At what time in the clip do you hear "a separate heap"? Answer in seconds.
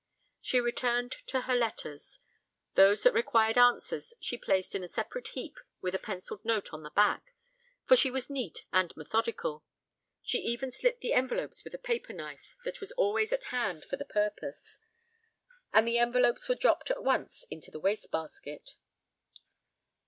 4.83-5.59